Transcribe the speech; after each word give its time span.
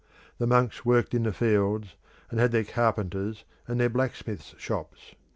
The 0.39 0.47
monks 0.47 0.83
worked 0.83 1.13
in 1.13 1.21
the 1.21 1.31
fields, 1.31 1.95
and 2.31 2.39
had 2.39 2.51
their 2.51 2.63
carpenters' 2.63 3.43
and 3.67 3.79
their 3.79 3.87
blacksmiths' 3.87 4.55
shops. 4.57 5.13